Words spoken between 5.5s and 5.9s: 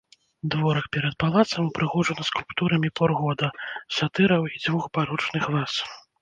ваз.